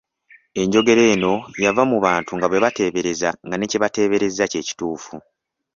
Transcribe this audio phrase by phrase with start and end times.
[0.61, 5.15] Enjogera eno yava mu Bantu nga bateebereza nga ne kyebateeberezza kye kituufu.